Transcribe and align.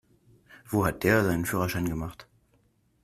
Wo 0.67 0.83
hat 0.87 1.03
der 1.03 1.23
seinen 1.23 1.45
Führerschein 1.45 1.87
gemacht? 1.87 2.27